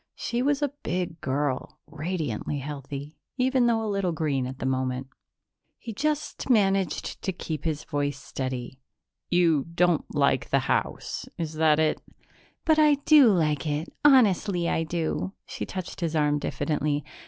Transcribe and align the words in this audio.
She 0.15 0.41
was 0.41 0.63
a 0.63 0.73
big 0.81 1.21
girl, 1.21 1.77
radiantly 1.85 2.57
healthy, 2.57 3.19
even 3.37 3.67
though 3.67 3.83
a 3.83 3.85
little 3.87 4.11
green 4.13 4.47
at 4.47 4.57
the 4.57 4.65
moment. 4.65 5.05
He 5.77 5.93
just 5.93 6.49
managed 6.49 7.21
to 7.21 7.31
keep 7.31 7.65
his 7.65 7.83
voice 7.83 8.17
steady. 8.17 8.81
"You 9.29 9.67
don't 9.75 10.05
like 10.15 10.49
the 10.49 10.61
house 10.65 11.27
is 11.37 11.53
that 11.53 11.77
it? 11.77 12.01
"But 12.65 12.79
I 12.79 12.95
do 13.05 13.27
like 13.31 13.67
it. 13.67 13.89
Honestly 14.03 14.67
I 14.67 14.81
do." 14.85 15.33
She 15.45 15.67
touched 15.67 15.99
his 16.01 16.15
arm 16.15 16.39
diffidently. 16.39 17.05